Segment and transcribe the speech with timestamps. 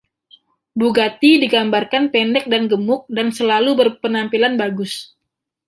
[0.81, 4.93] Bugatti digambarkan pendek dan gemuk, dan selalu berpenampilan bagus.